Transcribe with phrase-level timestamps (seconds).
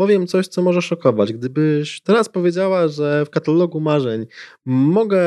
[0.00, 1.32] powiem coś, co może szokować.
[1.32, 4.26] Gdybyś teraz powiedziała, że w katalogu marzeń
[4.66, 5.22] mogę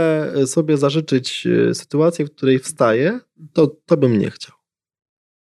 [0.45, 3.19] sobie zażyczyć e, sytuację, w której wstaję,
[3.53, 4.55] to, to bym nie chciał.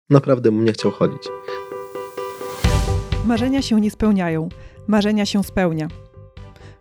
[0.09, 1.21] Naprawdę bym nie chciał chodzić.
[3.25, 4.49] Marzenia się nie spełniają,
[4.87, 5.87] marzenia się spełnia.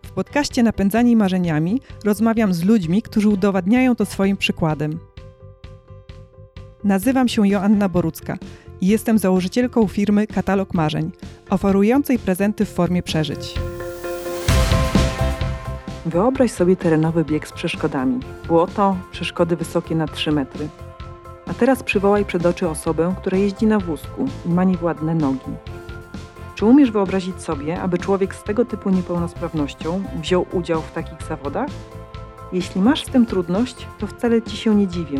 [0.03, 4.99] W podcaście Napędzani Marzeniami rozmawiam z ludźmi, którzy udowadniają to swoim przykładem.
[6.83, 8.37] Nazywam się Joanna Borucka
[8.83, 11.11] i jestem założycielką firmy Katalog Marzeń,
[11.49, 13.55] oferującej prezenty w formie przeżyć.
[16.05, 18.19] Wyobraź sobie terenowy bieg z przeszkodami.
[18.47, 20.67] Błoto, przeszkody wysokie na 3 metry.
[21.47, 25.51] A teraz przywołaj przed oczy osobę, która jeździ na wózku i ma niewładne nogi.
[26.55, 31.69] Czy umiesz wyobrazić sobie, aby człowiek z tego typu niepełnosprawnością wziął udział w takich zawodach?
[32.51, 35.19] Jeśli masz z tym trudność, to wcale ci się nie dziwię.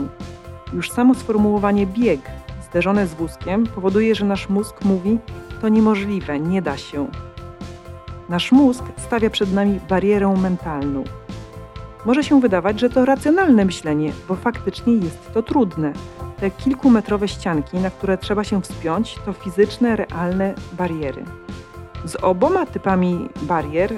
[0.73, 2.42] Już samo sformułowanie bieg
[2.73, 5.19] zderzone z wózkiem powoduje, że nasz mózg mówi:
[5.61, 7.07] To niemożliwe, nie da się.
[8.29, 11.03] Nasz mózg stawia przed nami barierę mentalną.
[12.05, 15.93] Może się wydawać, że to racjonalne myślenie, bo faktycznie jest to trudne.
[16.39, 21.23] Te kilkumetrowe ścianki, na które trzeba się wspiąć, to fizyczne, realne bariery.
[22.05, 23.93] Z oboma typami barier,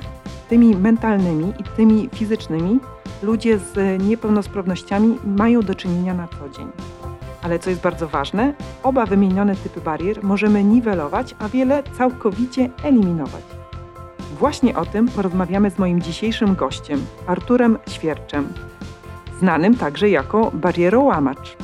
[0.50, 2.80] tymi mentalnymi i tymi fizycznymi,
[3.24, 6.68] ludzie z niepełnosprawnościami mają do czynienia na co dzień.
[7.46, 13.44] Ale co jest bardzo ważne, oba wymienione typy barier możemy niwelować, a wiele całkowicie eliminować.
[14.40, 18.48] Właśnie o tym porozmawiamy z moim dzisiejszym gościem, Arturem Świerczem,
[19.40, 21.58] znanym także jako barierołamacz.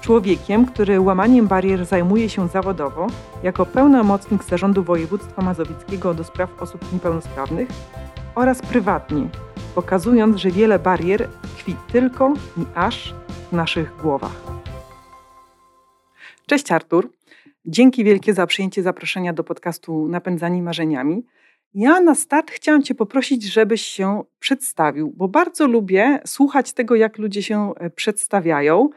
[0.00, 3.06] Człowiekiem, który łamaniem barier zajmuje się zawodowo,
[3.42, 7.68] jako pełnomocnik Zarządu Województwa Mazowieckiego do spraw osób niepełnosprawnych
[8.34, 9.28] oraz prywatnie,
[9.74, 13.14] pokazując, że wiele barier tkwi tylko i aż
[13.50, 14.56] w naszych głowach.
[16.48, 17.12] Cześć Artur.
[17.64, 21.24] Dzięki wielkie za przyjęcie zaproszenia do podcastu Napędzani Marzeniami.
[21.74, 27.18] Ja na start chciałam Cię poprosić, żebyś się przedstawił, bo bardzo lubię słuchać tego, jak
[27.18, 28.90] ludzie się e, przedstawiają.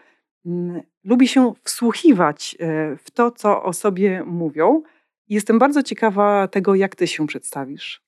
[0.46, 4.82] Mm, lubię się wsłuchiwać e, w to, co o sobie mówią.
[5.30, 8.02] Jestem bardzo ciekawa tego, jak Ty się przedstawisz.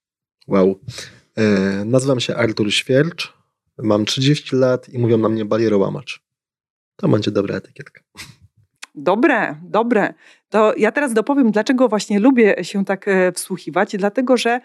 [0.48, 0.80] Wow.
[1.36, 1.44] E,
[1.86, 3.34] nazywam się Artur Świercz,
[3.78, 6.24] mam 30 lat i mówią na mnie barierołamacz.
[6.96, 8.02] To będzie dobra etykietka.
[8.96, 10.14] Dobre, dobre.
[10.50, 13.98] To ja teraz dopowiem, dlaczego właśnie lubię się tak e, wsłuchiwać.
[13.98, 14.62] Dlatego, że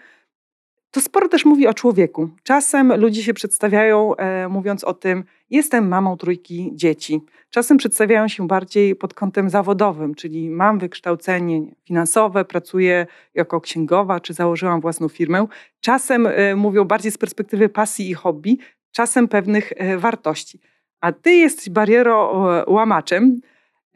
[0.91, 2.29] to sporo też mówi o człowieku.
[2.43, 7.21] Czasem ludzie się przedstawiają, e, mówiąc o tym, jestem mamą trójki dzieci.
[7.49, 14.33] Czasem przedstawiają się bardziej pod kątem zawodowym, czyli mam wykształcenie finansowe, pracuję jako księgowa, czy
[14.33, 15.47] założyłam własną firmę.
[15.79, 18.57] Czasem e, mówią bardziej z perspektywy pasji i hobby,
[18.91, 20.59] czasem pewnych e, wartości.
[21.01, 23.41] A ty jesteś barierołamaczem.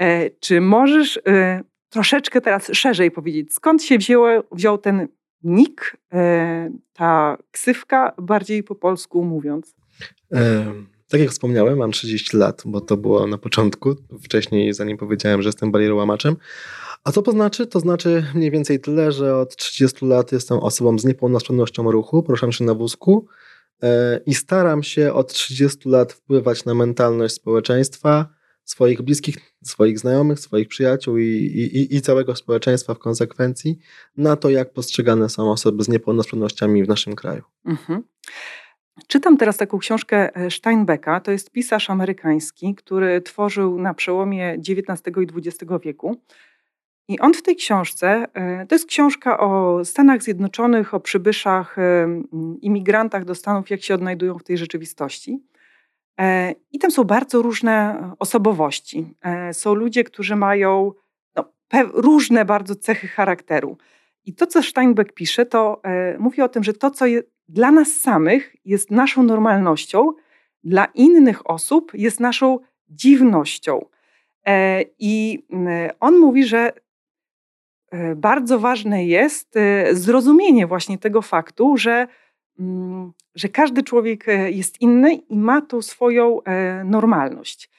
[0.02, 5.08] E, czy możesz e, troszeczkę teraz szerzej powiedzieć, skąd się wzięło, wziął ten
[5.44, 9.76] nick, e, ta ksywka, bardziej po polsku mówiąc?
[11.08, 15.50] Tak jak wspomniałem, mam 30 lat, bo to było na początku, wcześniej zanim powiedziałem, że
[15.50, 16.36] jestem barierołamaczem.
[17.04, 17.68] A co to znaczy?
[17.68, 22.52] To znaczy mniej więcej tyle, że od 30 lat jestem osobą z niepełnosprawnością ruchu, poruszam
[22.52, 23.28] się na wózku
[24.26, 28.30] i staram się od 30 lat wpływać na mentalność społeczeństwa,
[28.72, 33.80] swoich bliskich, swoich znajomych, swoich przyjaciół i, i, i całego społeczeństwa w konsekwencji
[34.18, 37.44] na to, jak postrzegane są osoby z niepełnosprawnościami w naszym kraju.
[37.66, 38.04] Mhm.
[39.08, 41.20] Czytam teraz taką książkę e, Steinbecka.
[41.20, 46.18] To jest pisarz amerykański, który tworzył na przełomie XIX i XX wieku.
[47.08, 52.08] I on w tej książce, e, to jest książka o Stanach Zjednoczonych, o przybyszach, e,
[52.62, 55.44] imigrantach do Stanów, jak się odnajdują w tej rzeczywistości.
[56.20, 59.14] E, I tam są bardzo różne osobowości.
[59.22, 60.92] E, są ludzie, którzy mają
[61.36, 61.46] no,
[61.94, 63.78] różne bardzo cechy charakteru.
[64.26, 67.06] I to, co Steinbeck pisze, to e, mówi o tym, że to, co
[67.48, 70.12] dla nas samych jest naszą normalnością,
[70.64, 73.86] dla innych osób jest naszą dziwnością.
[75.00, 75.44] I
[76.00, 76.72] on mówi, że
[78.16, 79.56] bardzo ważne jest
[79.92, 82.08] zrozumienie właśnie tego faktu, że
[83.36, 87.70] że każdy człowiek e, jest inny i ma tą swoją e, normalność.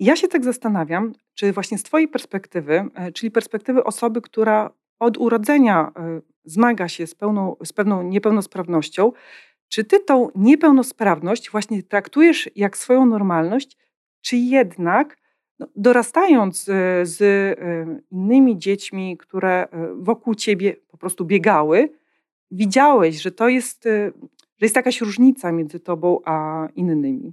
[0.00, 5.16] ja się tak zastanawiam, czy właśnie z Twojej perspektywy, e, czyli perspektywy osoby, która od
[5.16, 5.92] urodzenia
[6.44, 9.12] zmaga się z, pełną, z pewną niepełnosprawnością,
[9.68, 13.76] czy Ty tą niepełnosprawność właśnie traktujesz jak swoją normalność,
[14.20, 15.18] czy jednak
[15.58, 16.64] no, dorastając
[17.02, 17.18] z
[18.10, 21.97] innymi dziećmi, które wokół Ciebie po prostu biegały,
[22.50, 24.12] widziałeś, że to jest, y,
[24.58, 27.32] że jest jakaś różnica między tobą a innymi?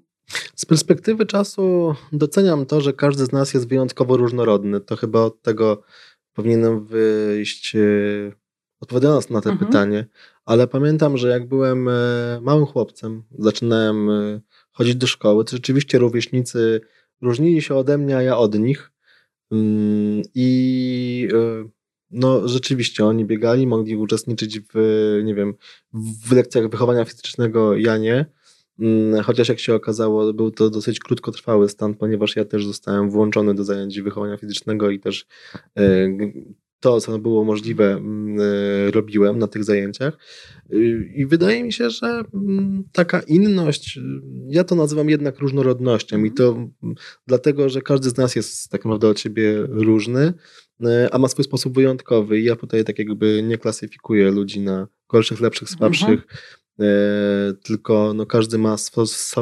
[0.56, 4.81] Z perspektywy czasu doceniam to, że każdy z nas jest wyjątkowo różnorodny.
[4.81, 5.83] To chyba od tego
[6.33, 8.33] powinienem wyjść y,
[8.81, 9.67] odpowiadając na to Mhm.
[9.67, 10.06] pytanie,
[10.45, 11.91] ale pamiętam, że jak byłem e,
[12.41, 14.41] małym chłopcem, zaczynałem e,
[14.71, 16.81] chodzić do szkoły, to rzeczywiście rówieśnicy
[17.21, 18.91] różnili się ode mnie, a ja od nich.
[19.51, 21.69] Mm, I e,
[22.12, 25.54] no rzeczywiście oni biegali, mogli uczestniczyć w, nie wiem,
[25.94, 28.25] w lekcjach wychowania fizycznego, ja nie.
[28.80, 33.56] Mm, Chociaż jak się okazało, był to dosyć krótkotrwały stan, ponieważ ja też zostałem włączony
[33.56, 35.25] do zajęć wychowania fizycznego i też
[35.75, 36.07] e,
[36.85, 40.17] to, co było możliwe, mm, e, robiłem na tych zajęciach.
[40.73, 44.01] Y, I wydaje mi się, że mm, taka inność, y,
[44.47, 46.95] ja to nazywam jednak różnorodnością i to mm,
[47.27, 50.33] dlatego, że każdy z nas jest tak naprawdę od siebie różny,
[50.81, 52.39] y, a ma swój sposób wyjątkowy.
[52.39, 56.27] I ja tutaj tak jakby nie klasyfikuję ludzi na gorszych, lepszych, słabszych,
[56.79, 56.85] e,
[57.63, 58.77] tylko no, każdy ma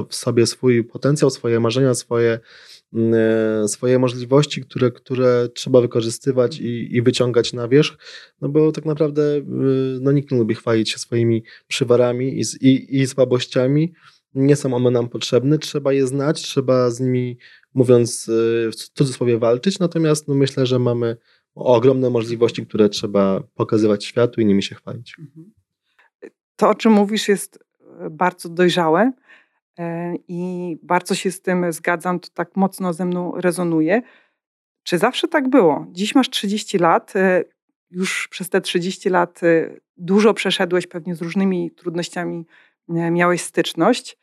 [0.09, 2.39] w sobie swój potencjał, swoje marzenia, swoje, e,
[3.67, 7.97] swoje możliwości, które, które trzeba wykorzystywać i, i wyciągać na wierzch,
[8.41, 9.43] no bo tak naprawdę y,
[10.01, 13.93] no, nikt nie lubi chwalić się swoimi przywarami i, i, i słabościami.
[14.35, 17.37] Nie są one nam potrzebne, trzeba je znać, trzeba z nimi,
[17.73, 21.17] mówiąc y, w cudzysłowie, walczyć, natomiast no, myślę, że mamy
[21.55, 25.15] ogromne możliwości, które trzeba pokazywać światu i nimi się chwalić.
[26.55, 27.59] To, o czym mówisz, jest
[27.99, 29.13] e, bardzo dojrzałe e,
[30.27, 32.19] i bardzo się z tym zgadzam.
[32.19, 34.01] To tak mocno ze mną rezonuje.
[34.83, 35.85] Czy zawsze tak było?
[35.91, 37.15] Dziś masz 30 lat.
[37.15, 37.43] e,
[37.91, 42.45] Już przez te 30 lat e, dużo przeszedłeś, pewnie z różnymi trudnościami
[42.89, 44.17] e, miałeś styczność.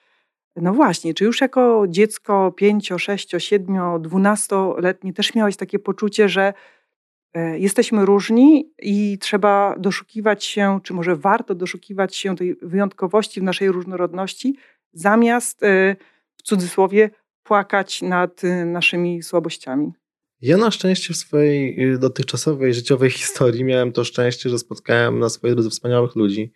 [0.56, 6.53] No właśnie, czy już jako dziecko 5, 6, 7, 12-letnie też miałeś takie poczucie, że
[7.35, 13.43] e, jesteśmy różni i trzeba doszukiwać się, czy może warto doszukiwać się tej wyjątkowości w
[13.43, 14.56] naszej różnorodności,
[14.93, 15.97] zamiast e,
[16.37, 17.11] w cudzysłowie
[17.43, 19.93] płakać nad e, naszymi słabościami?
[20.43, 25.29] Ja na szczęście w swojej y, dotychczasowej życiowej historii miałem to szczęście, że spotkałem na
[25.29, 26.53] swojej drodze wspaniałych ludzi.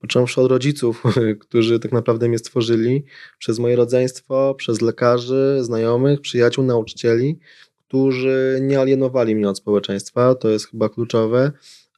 [0.00, 1.02] Począwszy od rodziców,
[1.44, 3.04] którzy tak naprawdę mnie stworzyli,
[3.38, 7.38] przez moje rodzeństwo, przez lekarzy, znajomych, przyjaciół, nauczycieli,
[7.86, 10.34] którzy nie alienowali mnie od społeczeństwa.
[10.34, 11.52] To jest chyba kluczowe.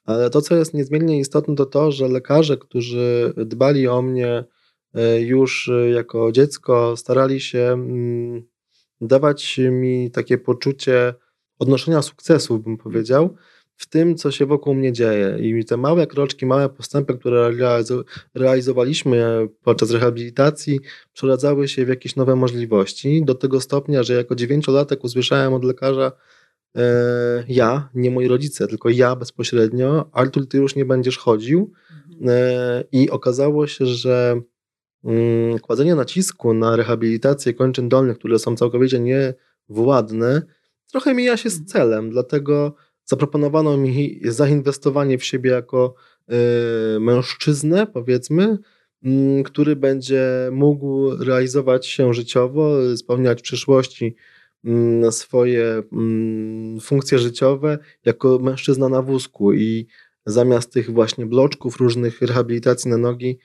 [0.04, 4.59] Ale to, co jest niezmiennie istotne, to to, że lekarze, którzy dbali o mnie y,
[5.20, 8.42] już y, jako dziecko, starali się mm,
[9.00, 11.14] dawać mi takie poczucie
[11.58, 13.36] odnoszenia sukcesu, bym powiedział,
[13.80, 15.38] w tym, co się wokół mnie dzieje.
[15.40, 18.04] I te małe kroczki, małe postępy, które realizo-
[18.34, 20.80] realizowaliśmy podczas rehabilitacji,
[21.12, 23.24] przeradzały się w jakieś nowe możliwości.
[23.24, 26.12] Do tego stopnia, że jako dziewięciolatek usłyszałem od lekarza,
[26.76, 31.72] e, ja, nie moi rodzice, tylko ja bezpośrednio, Artur, ty już nie będziesz chodził.
[32.26, 34.40] E, I okazało się, że
[35.04, 40.42] mm, kładzenie nacisku na rehabilitację kończyn dolnych, które są całkowicie niewładne,
[40.90, 42.10] trochę mija się z celem.
[42.10, 42.74] Dlatego
[43.04, 45.94] zaproponowano mi zainwestowanie w siebie jako
[46.96, 48.58] y, mężczyznę, powiedzmy,
[49.04, 54.16] mm, który będzie mógł realizować się życiowo, spełniać w przyszłości
[54.64, 55.82] mm, swoje
[56.80, 59.86] funkcje życiowe jako mężczyzna na wózku i
[60.26, 63.38] zamiast tych właśnie bloczków różnych rehabilitacji na nogi,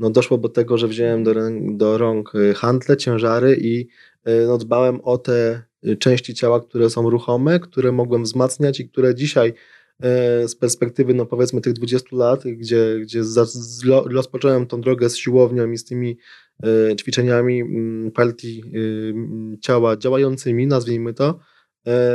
[0.00, 1.34] no doszło do tego, że wziąłem do,
[1.70, 6.90] do rąk y, hantle, ciężary i y, no dbałem o te y, części ciała, które
[6.90, 9.52] są ruchome, które mogłem wzmacniać i które dzisiaj
[10.46, 13.22] z perspektywy, no powiedzmy tych 20 lat, gdzie, gdzie
[14.10, 16.18] rozpocząłem tą drogę z siłownią i z tymi
[17.00, 21.38] ćwiczeniami mm, partii mm, ciała działającymi, nazwijmy to,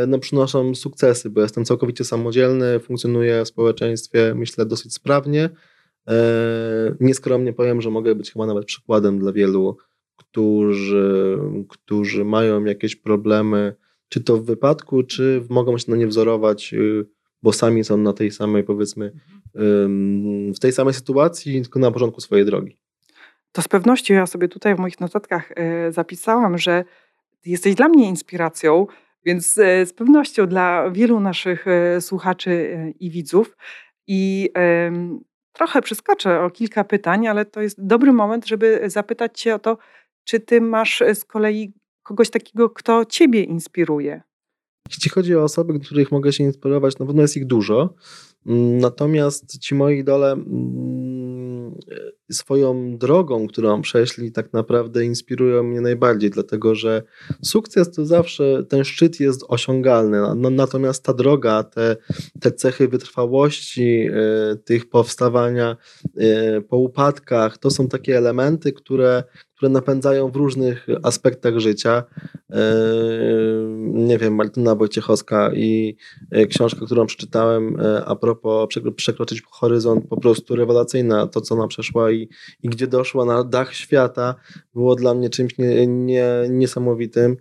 [0.07, 5.50] no przynoszą sukcesy, bo jestem całkowicie samodzielny, funkcjonuję w społeczeństwie, myślę, dosyć sprawnie.
[6.07, 6.15] E,
[7.00, 9.77] Nieskromnie powiem, że mogę być chyba nawet przykładem dla wielu,
[10.15, 11.38] którzy,
[11.69, 13.75] którzy mają jakieś problemy,
[14.09, 17.05] czy to w wypadku, czy mogą się na nie wzorować, y,
[17.43, 19.12] bo sami są na tej samej, powiedzmy,
[19.55, 22.77] ym, w tej samej sytuacji, tylko na początku swojej drogi.
[23.51, 26.83] To z pewnością ja sobie tutaj w moich notatkach e, zapisałam, że
[27.45, 28.88] jesteś dla mnie inspiracją,
[29.25, 31.65] więc e, z pewnością dla wielu naszych
[32.00, 33.57] słuchaczy i widzów.
[34.07, 34.50] I
[35.55, 39.77] trochę przeskoczę o kilka pytań, ale to jest dobry moment, żeby zapytać Cię o to,
[40.24, 44.21] czy Ty masz e, z kolei kogoś takiego, kto Ciebie inspiruje?
[44.89, 47.93] Jeśli chodzi o osoby, których mogę się inspirować, na pewno jest ich dużo.
[48.45, 51.75] Mm, Natomiast ci moi idole mm,
[52.32, 57.03] swoją drogą, którą przeszli, tak naprawdę inspirują mnie najbardziej, dlatego że
[57.44, 61.98] sukces to zawsze, ten szczyt jest osiągalny, no, natomiast ta droga, te,
[62.39, 65.77] te cechy wytrwałości, e, tych powstawania
[66.17, 69.24] e, po upadkach, to są takie elementy, które,
[69.55, 72.03] które napędzają w różnych aspektach życia.
[72.51, 72.75] E,
[73.84, 75.96] nie wiem, Martyna Wojciechowska i
[76.50, 81.27] książka, którą przeczytałem a propos przekroczyć horyzont, po prostu rewelacyjna.
[81.27, 82.29] To, co ona przeszła i,
[82.63, 84.36] i gdzie doszła na dach świata,
[84.74, 87.38] było dla mnie czymś nie, nie, niesamowitym.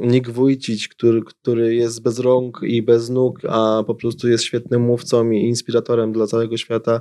[0.00, 4.82] Nick Wójcić, który, który jest bez rąk i bez nóg, a po prostu jest świetnym
[4.82, 7.00] mówcą i inspiratorem dla całego świata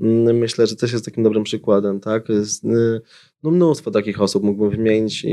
[0.00, 2.30] myślę, że też jest takim dobrym przykładem, tak?
[2.30, 3.00] Y,
[3.42, 5.28] no mnóstwo takich osób mógłbym wymienić i,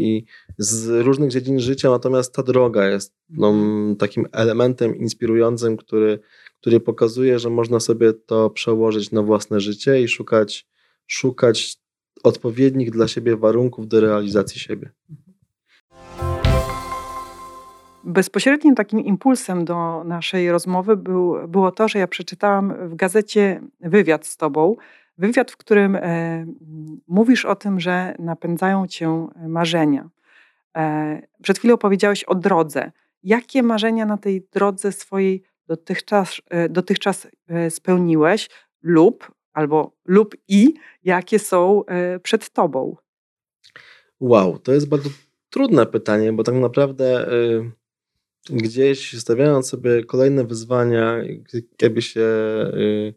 [0.00, 0.24] i,
[0.58, 3.54] z różnych dziedzin życia, natomiast ta droga jest no,
[3.98, 6.18] takim elementem inspirującym, który,
[6.60, 10.66] który pokazuje, że można sobie to przełożyć na własne życie i szukać,
[11.06, 11.76] szukać
[12.24, 14.90] odpowiednich dla siebie warunków do realizacji siebie.
[18.04, 24.26] Bezpośrednim takim impulsem do naszej rozmowy był, było to, że ja przeczytałam w gazecie wywiad
[24.26, 24.76] z Tobą.
[25.18, 26.46] Wywiad, w którym e,
[27.08, 30.08] mówisz o tym, że napędzają Cię marzenia.
[30.76, 32.92] E, przed chwilą powiedziałeś o drodze.
[33.22, 38.50] Jakie marzenia na tej drodze swojej dotychczas, e, dotychczas e, spełniłeś
[38.82, 42.96] lub albo lub i jakie są e, przed Tobą?
[44.20, 45.10] Wow, to jest bardzo
[45.50, 47.70] trudne pytanie, bo tak naprawdę y,
[48.50, 51.22] gdzieś stawiając sobie kolejne wyzwania,
[51.76, 52.20] kiedy się
[52.74, 53.14] y,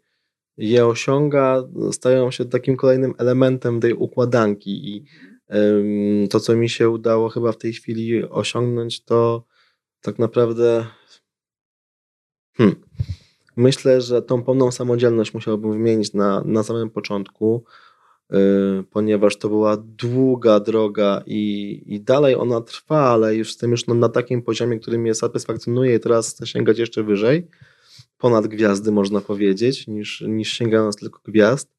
[0.57, 5.05] je osiąga, stają się takim kolejnym elementem tej układanki i
[6.29, 9.45] to, co mi się udało chyba w tej chwili osiągnąć, to
[10.01, 10.85] tak naprawdę
[12.53, 12.75] hmm,
[13.57, 17.63] myślę, że tą pełną samodzielność musiałbym wymienić na, na samym początku.
[18.33, 23.87] Y, ponieważ to była długa droga i, i dalej ona trwa, ale już jestem już
[23.87, 27.47] na takim poziomie, który mnie satysfakcjonuje i teraz chcę sięgać jeszcze wyżej,
[28.17, 31.69] ponad gwiazdy można powiedzieć, niż, niż sięgając tylko gwiazd.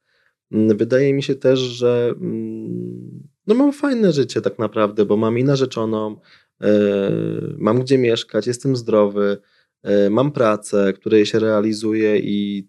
[0.53, 5.39] Mm, wydaje mi się też, że mm, no mam fajne życie tak naprawdę, bo mam
[5.39, 6.17] i narzeczoną,
[6.63, 6.67] y,
[7.59, 9.39] mam gdzie mieszkać, jestem zdrowy,
[10.11, 12.69] mam pracę, której się realizuję i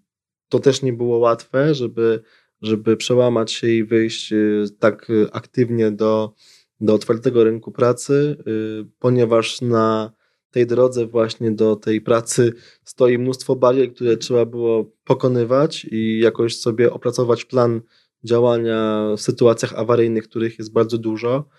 [0.50, 2.24] to też nie było łatwe, żeby
[2.64, 6.34] żeby przełamać się i wyjść y, tak aktywnie do,
[6.82, 10.12] do otwartego rynku pracy, y, ponieważ na
[10.52, 12.54] tej drodze właśnie do tej pracy
[12.84, 17.82] stoi mnóstwo barier, które trzeba było pokonywać i jakoś sobie opracować plan
[18.24, 21.50] działania w sytuacjach awaryjnych, których jest bardzo dużo.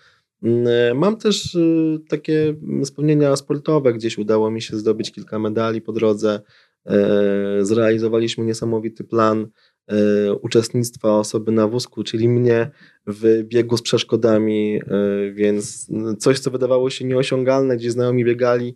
[0.43, 1.57] Mm, mam też
[2.09, 6.41] takie spełnienia sportowe, gdzieś udało mi się zdobyć kilka medali po drodze.
[7.61, 9.47] Zrealizowaliśmy niesamowity plan
[9.87, 12.71] E, uczestnictwa osoby na wózku, czyli mnie
[13.07, 18.75] w biegu z przeszkodami, e, więc coś, co wydawało się nieosiągalne, gdzie znajomi biegali e,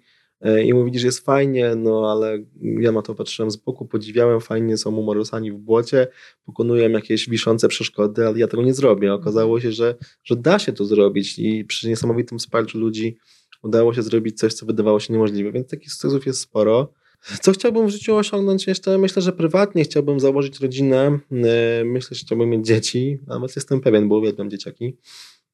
[0.66, 4.78] i mówili, że jest fajnie, no ale ja na to patrzyłem z boku, podziwiałem, fajnie
[4.78, 6.08] są umorusani w błocie,
[6.46, 9.14] pokonują jakieś wiszące przeszkody, ale ja tego nie zrobię.
[9.14, 13.18] Okazało się, że, że da się to zrobić i przy niesamowitym wsparciu ludzi
[13.64, 16.94] udało się zrobić coś, co wydawało się niemożliwe, więc takich sukcesów jest sporo.
[17.42, 18.98] Co chciałbym w życiu osiągnąć jeszcze?
[18.98, 21.20] Myślę, że prywatnie chciałbym założyć rodzinę.
[21.32, 23.20] E, myślę, że chciałbym mieć dzieci.
[23.28, 24.98] Nawet jestem pewien, bo uwielbiam dzieciaki.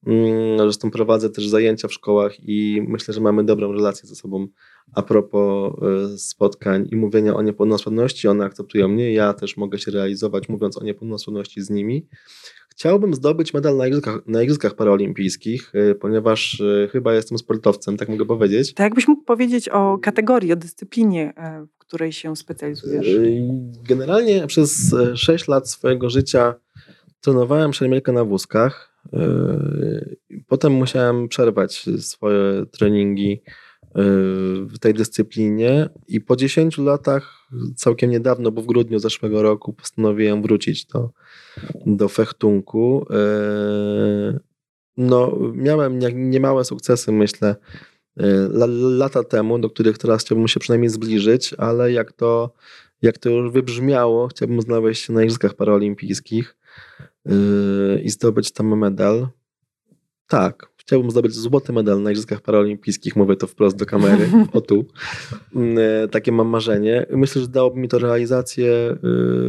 [0.07, 4.47] Mm, zresztą prowadzę też zajęcia w szkołach i myślę, że mamy dobrą relację ze sobą
[4.93, 5.73] a propos
[6.13, 8.27] e, spotkań i mówienia o niepełnosprawności.
[8.27, 12.07] One akceptują mnie, ja też mogę się realizować mówiąc o niepełnosprawności z nimi.
[12.77, 18.09] Chciałbym zdobyć medal na Igrzyskach, na Igrzyskach Paraolimpijskich, e, ponieważ e, chyba jestem sportowcem, tak
[18.09, 18.73] mogę powiedzieć.
[18.73, 23.07] Tak jakbyś mógł powiedzieć o kategorii, o dyscyplinie, e, w której się specjalizujesz?
[23.87, 26.55] Generalnie przez 6 lat swojego życia
[27.21, 28.95] trenowałem szermierkę na wózkach.
[30.47, 33.41] Potem musiałem przerwać swoje treningi
[33.95, 40.41] w tej dyscyplinie i po 10 latach, całkiem niedawno, bo w grudniu zeszłego roku postanowiłem
[40.41, 41.09] wrócić do,
[41.85, 43.05] do fechtunku.
[43.09, 44.39] E,
[44.97, 45.99] no, miałem
[46.29, 47.55] niemałe sukcesy, myślę,
[48.17, 48.25] e,
[48.79, 52.53] lata temu, do których teraz chciałbym się przynajmniej zbliżyć, ale jak to,
[53.01, 56.57] jak to już wybrzmiało, chciałbym znaleźć się na Igrzyskach Paraolimpijskich
[58.03, 59.27] i zdobyć tam medal.
[60.27, 64.85] Tak, Chciałbym zdobyć złoty medal na Igrzyskach Paraolimpijskich, mówię to wprost do kamery, o tu.
[65.55, 67.05] Mm, e, takie mam marzenie.
[67.09, 68.97] Myślę, że dałoby mi to realizację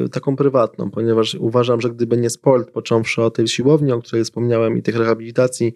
[0.04, 4.24] y, taką prywatną, ponieważ uważam, że gdyby nie sport, począwszy od tej siłowni, o której
[4.24, 5.74] wspomniałem, i tych rehabilitacji,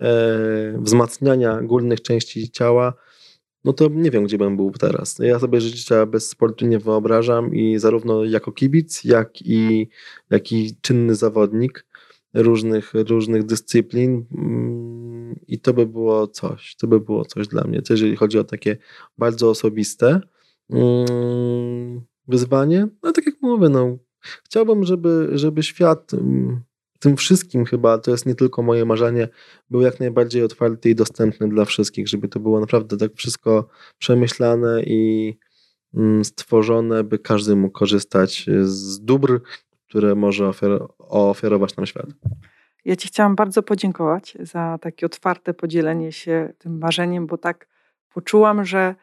[0.00, 2.94] e, wzmacniania górnych części ciała,
[3.64, 5.18] no to nie wiem, gdzie bym był teraz.
[5.18, 9.88] Ja sobie życia bez sportu nie wyobrażam i zarówno jako kibic, jak i,
[10.30, 11.86] jak i czynny zawodnik
[12.34, 17.82] różnych, różnych dyscyplin mm, i to by było coś, to by było coś dla mnie,
[17.82, 18.76] to jeżeli chodzi o takie
[19.18, 20.20] bardzo osobiste
[20.70, 23.98] mm, wyzwanie, no tak jak mówię, no,
[24.44, 26.62] chciałbym, żeby, żeby świat mm,
[26.98, 29.28] tym wszystkim chyba, to jest nie tylko moje marzenie,
[29.70, 34.82] był jak najbardziej otwarty i dostępny dla wszystkich, żeby to było naprawdę tak wszystko przemyślane
[34.82, 35.34] i
[36.22, 39.40] stworzone, by każdy mógł korzystać z dóbr,
[39.92, 42.06] które może ofiar ofiarować nam świat.
[42.84, 47.68] Ja Ci chciałam bardzo podziękować za takie otwarte podzielenie się tym marzeniem, bo tak
[48.14, 48.94] poczułam, że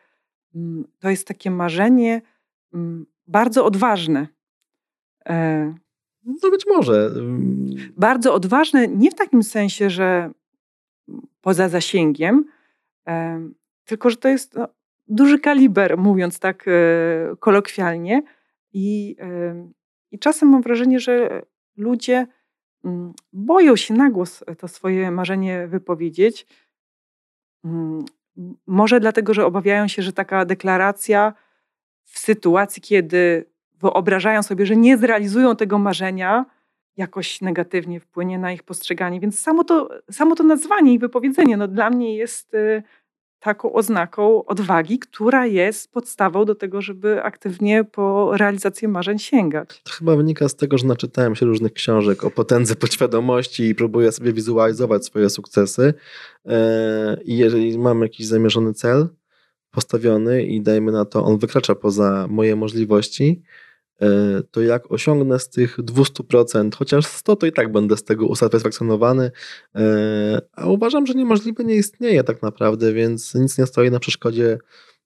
[0.56, 2.22] mm, to jest takie marzenie
[2.74, 4.28] mm, bardzo odważne.
[5.26, 5.74] E,
[6.26, 7.12] no być może.
[7.98, 10.32] Bardzo odważne, nie w takim sensie, że
[11.42, 12.46] poza zasięgiem,
[13.86, 14.68] tylko że to jest no,
[15.08, 16.72] duży kaliber, mówiąc tak e,
[17.40, 18.24] kolokwialnie.
[18.74, 19.16] I,
[20.12, 21.42] I czasem mam wrażenie, że
[21.78, 22.28] ludzie
[22.86, 26.48] mm, boją się na głos to swoje marzenie wypowiedzieć.
[27.66, 28.06] Mm,
[28.68, 31.34] może dlatego, że obawiają się, że taka deklaracja
[32.06, 33.46] w sytuacji, kiedy
[33.80, 36.46] wyobrażają sobie, że nie zrealizują tego marzenia,
[36.98, 39.20] jakoś negatywnie wpłynie na ich postrzeganie.
[39.20, 42.84] Więc samo to, samo to nazwanie i wypowiedzenie no, dla mnie jest y,
[43.40, 49.82] taką oznaką odwagi, która jest podstawą do tego, żeby aktywnie po realizację marzeń sięgać.
[49.84, 54.12] To chyba wynika z tego, że naczytałem się różnych książek o potędze podświadomości i próbuję
[54.12, 55.94] sobie wizualizować swoje sukcesy.
[56.46, 59.08] E, I jeżeli mam jakiś zamierzony cel
[59.72, 63.42] postawiony i dajmy na to, on wykracza poza moje możliwości,
[64.52, 69.32] to jak osiągnę z tych 200%, chociaż 100, to i tak będę z tego usatysfakcjonowany,
[69.76, 74.58] e, a uważam, że niemożliwe nie istnieje tak naprawdę, więc nic nie stoi na przeszkodzie,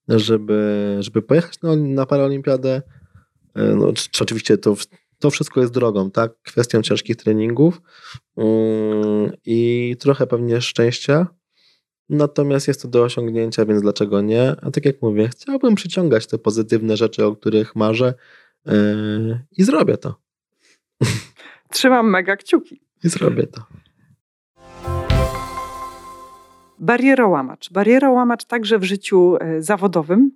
[0.07, 2.81] żeby, żeby pojechać na, na paraolimpiadę.
[3.55, 4.75] E, no, czy, czy oczywiście to,
[5.19, 6.31] to wszystko jest drogą, tak?
[6.43, 7.81] Kwestią ciężkich treningów
[8.37, 11.27] mm, i trochę pewnie szczęścia.
[12.09, 14.55] Natomiast jest to do osiągnięcia, więc dlaczego nie?
[14.61, 18.13] A tak jak mówię, chciałbym przyciągać te pozytywne rzeczy, o których marzę,
[19.57, 20.15] I zrobię to.
[21.69, 22.81] Trzymam mega kciuki.
[23.03, 23.65] I zrobię to.
[26.79, 27.71] Barierołamacz.
[27.71, 30.31] Barierołamacz także w życiu e, zawodowym.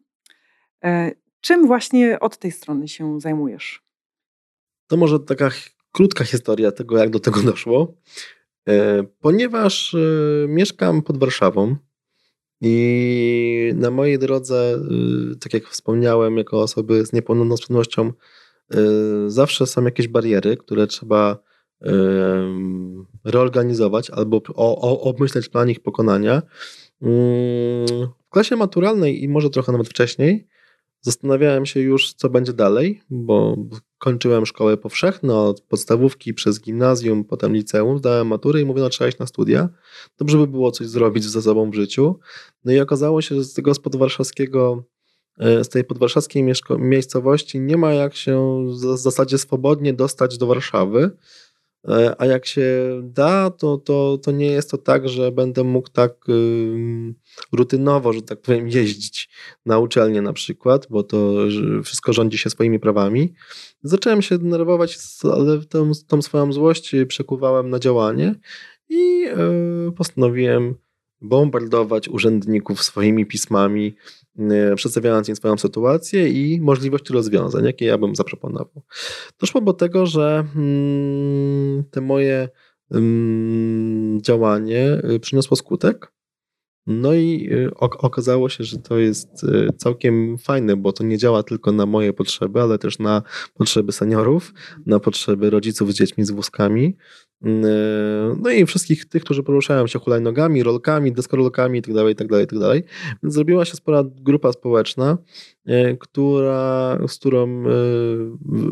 [0.84, 3.84] E, czym właśnie od tej strony się zajmujesz?
[4.88, 5.50] To może taka
[5.92, 7.94] krótka historia tego, jak do tego doszło.
[8.70, 9.96] E, ponieważ
[10.48, 11.76] mieszkam pod Warszawą
[12.62, 14.80] i na mojej drodze,
[15.32, 18.12] y, tak jak wspomniałem, jako osoby z niepełnosprawnością,
[18.76, 18.78] y,
[19.28, 21.48] zawsze są jakieś bariery, które trzeba
[23.24, 24.42] reorganizować albo
[25.02, 26.42] obmyśleć plan ich pokonania.
[27.02, 30.48] W klasie maturalnej i może trochę nawet wcześniej
[31.02, 33.56] Zastanawiałem się już, co będzie dalej, bo
[33.98, 39.08] kończyłem szkołę powszechną, od podstawówki przez gimnazjum, potem liceum, zdałem maturę i mówię, no trzeba
[39.08, 39.70] iść na studia.
[40.18, 42.20] Dobrze by było coś zrobić ze sobą w życiu.
[42.66, 44.84] No i okazało się, że z tego z podwarszawskiego
[45.40, 46.44] e, z tej podwarszawskiej
[46.80, 51.12] miejscowości nie ma jak się w zasadzie swobodnie dostać do Warszawy.
[51.88, 55.90] E, a jak się da, to, to, to nie jest to tak, że będę mógł
[55.90, 56.14] tak
[57.52, 59.30] rutynowo, że tak powiem, jeździć
[59.66, 61.34] na uczelnię na przykład, bo to
[61.84, 63.34] wszystko rządzi się swoimi prawami.
[63.84, 68.36] Zacząłem się denerwować, ale tą, tą swoją złość przekuwałem na działanie
[68.90, 70.76] i e, postanowiłem
[71.22, 73.96] bombardować urzędników swoimi pismami,
[74.76, 78.84] przedstawiając im swoją sytuację i możliwości rozwiązań, jakie ja bym zaproponował.
[79.40, 82.50] Doszło do tego, że mm, te moje
[82.92, 86.12] mm, działanie y, przyniosło skutek.
[86.88, 91.44] No i y, okazało się, że to jest y, całkiem fajne, bo to nie działa
[91.44, 93.22] tylko na moje potrzeby, ale też na
[93.54, 94.54] potrzeby seniorów,
[94.86, 96.98] na potrzeby rodziców z dziećmi z wózkami.
[97.46, 97.50] E,
[98.42, 102.74] no i wszystkich tych, którzy poruszają się hulajnogami, rolkami, deskorolkami itd., itd., itd.
[103.24, 105.18] Więc zrobiła się spora grupa społeczna,
[105.66, 107.72] e, która, z którą e,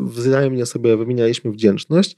[0.02, 2.16] wzajemnie sobie wymienialiśmy wdzięczność.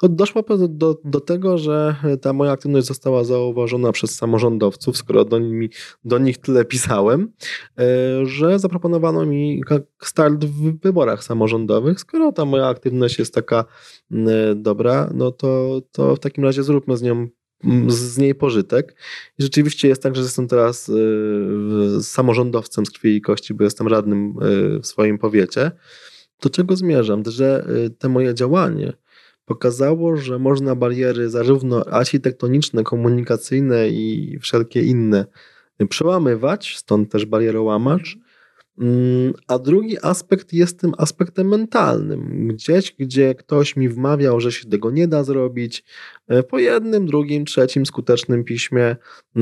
[0.00, 5.24] To doszło do, do, do tego, że ta moja aktywność została zauważona przez samorządowców, skoro
[5.24, 5.70] do, nimi,
[6.04, 7.32] do nich tyle pisałem,
[8.22, 9.62] że zaproponowano mi
[10.02, 12.00] start w wyborach samorządowych.
[12.00, 13.64] Skoro ta moja aktywność jest taka
[14.56, 17.28] dobra, no to to w takim razie zróbmy z nią
[17.88, 18.96] z niej pożytek.
[19.38, 23.88] I rzeczywiście jest tak, że jestem teraz y, samorządowcem z krwi i kości, bo jestem
[23.88, 24.34] radnym
[24.76, 25.70] y, w swoim powiecie.
[26.42, 27.22] Do czego zmierzam?
[27.26, 28.92] Że y, te moje działanie
[29.44, 35.26] pokazało, że można bariery zarówno architektoniczne, komunikacyjne i wszelkie inne
[35.88, 38.18] przełamywać, stąd też barierołamacz,
[39.46, 42.48] a drugi aspekt jest tym aspektem mentalnym.
[42.48, 45.84] Gdzieś, gdzie ktoś mi wmawiał, że się tego nie da zrobić,
[46.28, 48.96] e, po jednym, drugim, trzecim skutecznym piśmie,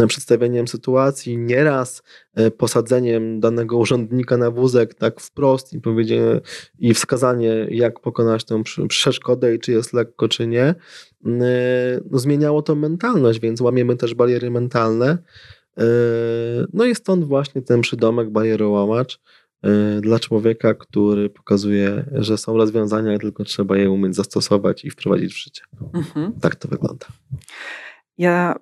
[0.08, 2.02] przedstawieniem sytuacji, nieraz
[2.34, 6.40] e, posadzeniem danego urzędnika na wózek tak wprost i powiedzienie
[6.78, 10.74] i wskazanie, jak pokonać tę przeszkodę i czy jest lekko, czy nie,
[11.24, 11.46] mm, e,
[12.10, 15.18] no, zmieniało to mentalność, więc łamiemy też bariery mentalne.
[16.72, 19.20] No i stąd właśnie ten przydomek barierołamacz
[20.00, 25.38] dla człowieka, który pokazuje, że są rozwiązania, tylko trzeba je umieć zastosować i wprowadzić w
[25.38, 25.62] życie.
[25.94, 26.32] Mhm.
[26.40, 27.06] Tak to wygląda.
[28.18, 28.54] Ja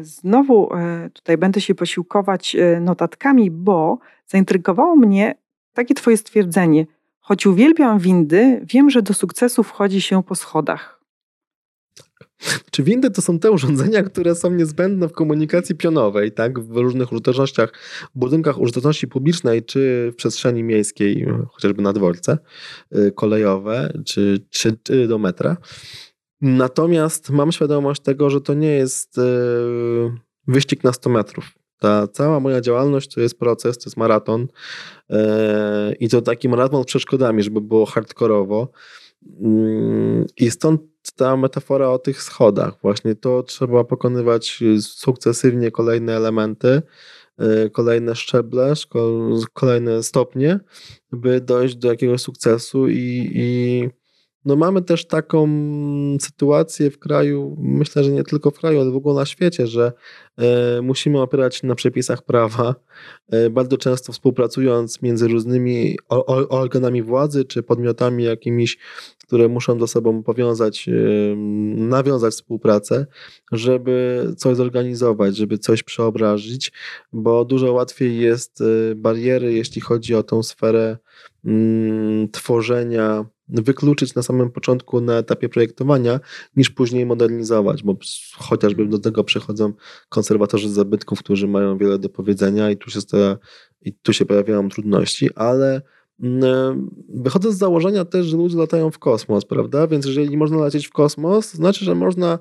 [0.00, 5.34] y, znowu y, tutaj będę się posiłkować notatkami, bo zaintrygowało mnie
[5.72, 6.86] takie Twoje stwierdzenie.
[7.20, 10.99] Choć uwielbiam windy, wiem, że do sukcesu wchodzi się po schodach.
[12.70, 16.60] Czy windy to są te urządzenia, które są niezbędne w komunikacji pionowej, tak?
[16.60, 17.72] W różnych użytecznościach,
[18.14, 22.38] w budynkach użyteczności publicznej, czy w przestrzeni miejskiej, chociażby na dworce
[22.96, 25.56] y, kolejowe, czy, czy, czy do metra.
[26.40, 29.22] Natomiast mam świadomość tego, że to nie jest y,
[30.46, 31.44] wyścig na 100 metrów.
[31.78, 34.42] Ta cała moja działalność to jest proces, to jest maraton
[35.10, 35.16] y,
[36.00, 38.70] i to taki maraton z przeszkodami, żeby było hardkorowo.
[39.40, 42.74] Mm, I stąd ta metafora o tych schodach.
[42.82, 46.82] Właśnie to trzeba pokonywać sukcesywnie kolejne elementy,
[47.66, 48.72] y, kolejne szczeble,
[49.52, 50.60] kolejne stopnie,
[51.12, 53.90] by dojść do jakiegoś sukcesu i, i
[54.44, 55.48] no mamy też taką
[56.20, 59.92] sytuację w kraju, myślę, że nie tylko w kraju, ale w ogóle na świecie, że
[60.38, 62.74] e, musimy opierać się na przepisach prawa,
[63.28, 65.98] e, bardzo często współpracując między różnymi
[66.48, 68.78] organami władzy czy podmiotami jakimiś,
[69.26, 70.92] które muszą ze sobą powiązać, e,
[71.76, 73.06] nawiązać współpracę,
[73.52, 76.72] żeby coś zorganizować, żeby coś przeobrazić,
[77.12, 78.62] bo dużo łatwiej jest
[78.96, 80.98] bariery, jeśli chodzi o tą sferę
[81.44, 86.20] mm, tworzenia wykluczyć na samym początku na etapie projektowania,
[86.56, 87.96] niż później modernizować, bo
[88.36, 89.72] chociażby do tego przechodzą
[90.08, 93.38] konserwatorzy zabytków, którzy mają wiele do powiedzenia i tu się, stara,
[93.82, 95.82] i tu się pojawiają trudności, ale
[97.08, 99.86] Wychodzę z założenia też, że ludzie latają w kosmos, prawda?
[99.86, 102.38] Więc jeżeli można lecieć w kosmos, to znaczy, że można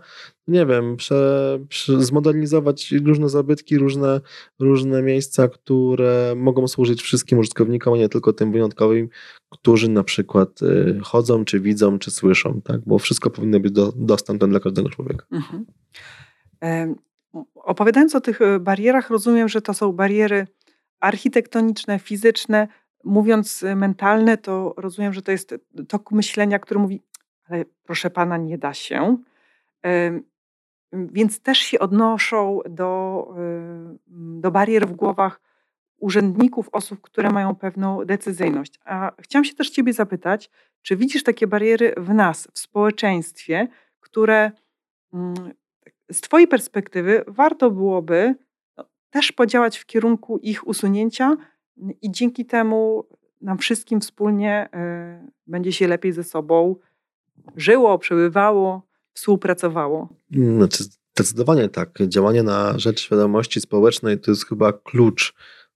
[0.48, 4.22] nie wiem, prze, prze, zmodernizować różne zabytki, różne,
[4.60, 9.10] różne miejsca, które mogą służyć wszystkim użytkownikom, a nie tylko tym wyjątkowym,
[9.50, 12.82] którzy na przykład y, chodzą, czy widzą, czy słyszą, tak?
[12.86, 15.26] Bo wszystko powinno być do, dostępne dla każdego człowieka.
[15.32, 15.66] Mhm.
[16.64, 16.96] E,
[17.56, 20.48] opowiadając o tych y, barierach, rozumiem, że to są bariery
[21.00, 22.68] architektoniczne, fizyczne.
[23.04, 25.56] Mówiąc y, mentalne, to rozumiem, że to jest
[25.88, 27.02] tok myślenia, który mówi,
[27.50, 29.18] ale proszę pana, nie da się.
[30.94, 33.28] Więc też się odnoszą do,
[34.42, 35.42] do barier w głowach
[36.00, 38.80] urzędników, osób, które mają pewną decyzyjność.
[38.86, 40.50] A chciałam się też Ciebie zapytać,
[40.82, 43.68] czy widzisz takie bariery w nas, w społeczeństwie,
[44.00, 44.52] które
[45.14, 45.34] mm,
[46.12, 48.36] z Twojej perspektywy warto byłoby
[48.78, 51.38] no, też podziałać w kierunku ich usunięcia
[52.02, 53.06] i dzięki temu
[53.42, 54.70] nam wszystkim wspólnie
[55.26, 56.76] y, będzie się lepiej ze sobą
[57.56, 58.82] żyło, przebywało,
[59.14, 60.10] współpracowało?
[60.32, 60.84] Znaczy,
[61.16, 62.00] zdecydowanie tak.
[62.08, 65.34] Działanie na rzecz świadomości społecznej to jest chyba klucz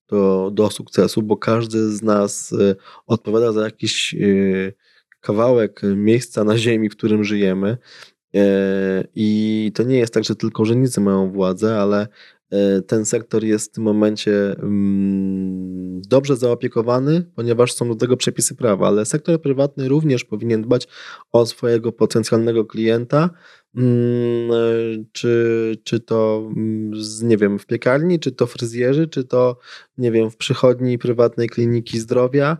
[0.07, 2.75] do, do sukcesu, bo każdy z nas y,
[3.07, 4.73] odpowiada za jakiś y,
[5.21, 7.77] kawałek miejsca na ziemi, w którym żyjemy.
[8.35, 12.07] E, I to nie jest tak, że tylko urzędnicy mają władzę, ale e,
[12.87, 18.87] ten sektor jest w tym momencie mm, dobrze zaopiekowany, ponieważ są do tego przepisy prawa,
[18.87, 20.87] ale sektor prywatny również powinien dbać
[21.31, 23.29] o swojego potencjalnego klienta,
[23.75, 24.55] mm, e,
[25.11, 26.91] czy, czy to mm,
[27.23, 29.57] nie wiem, w piekarni, czy to fryzjerzy, czy to
[29.97, 32.57] nie wiem, w przychodni prywatnej kliniki zdrowia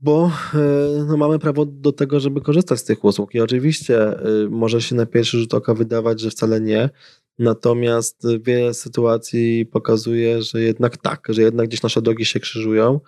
[0.00, 3.34] bo e, no, mamy prawo do tego, żeby korzystać z tych usług.
[3.34, 4.18] I oczywiście e,
[4.50, 6.90] może się na pierwszy rzut oka wydawać, że wcale nie.
[7.38, 13.00] Natomiast wiele sytuacji pokazuje, że jednak tak, że jednak gdzieś nasze drogi się krzyżują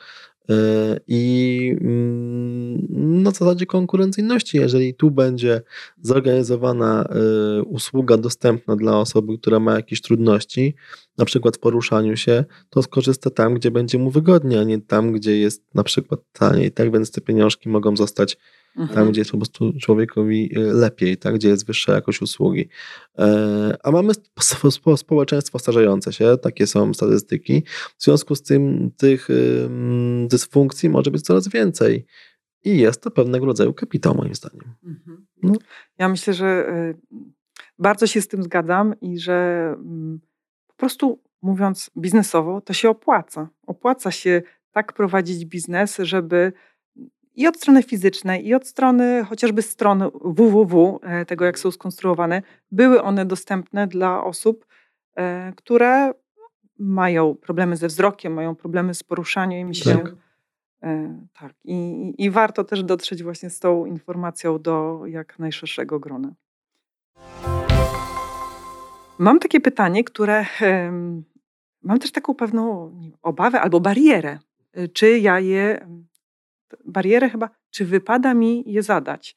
[0.50, 5.62] E, I mm, na zasadzie konkurencyjności, jeżeli tu będzie
[6.02, 10.74] zorganizowana e, usługa dostępna dla osoby, która ma jakieś trudności,
[11.18, 15.12] na przykład w poruszaniu się, to skorzysta tam, gdzie będzie mu wygodnie, a nie tam,
[15.12, 16.72] gdzie jest na przykład taniej.
[16.72, 18.36] Tak więc te pieniążki mogą zostać
[18.78, 18.88] mhm.
[18.88, 21.34] tam, gdzie jest po prostu człowiekowi e, lepiej, tak?
[21.34, 22.68] gdzie jest wyższa jakość usługi.
[23.18, 24.12] E, a mamy
[24.96, 27.62] społeczeństwo starzejące się, takie są statystyki.
[27.98, 29.28] W związku z tym tych
[30.28, 32.06] dysfunkcji może być coraz więcej.
[32.64, 34.74] I jest to pewnego rodzaju kapitał, moim zdaniem.
[34.84, 35.26] Mhm.
[35.42, 35.52] No.
[35.98, 36.94] Ja myślę, że e,
[37.78, 40.20] bardzo się z tym zgadzam i że mm,
[40.66, 43.48] po prostu mówiąc biznesowo, to się opłaca.
[43.66, 46.52] Opłaca się tak prowadzić biznes, żeby
[47.38, 52.42] i od strony fizycznej, i od strony chociażby strony www, e, tego jak są skonstruowane,
[52.72, 54.66] były one dostępne dla osób,
[55.16, 56.12] e, które
[56.79, 59.98] mają problemy ze wzrokiem, mają problemy z poruszaniem się.
[59.98, 60.14] Tak.
[60.83, 61.53] E, tak.
[61.64, 66.35] I, I warto też dotrzeć właśnie z tą informacją do jak najszerszego grona.
[69.18, 70.46] Mam takie pytanie, które
[71.83, 74.38] mam też taką pewną obawę albo barierę.
[74.92, 75.87] Czy ja je
[76.85, 79.37] barierę chyba, czy wypada mi je zadać.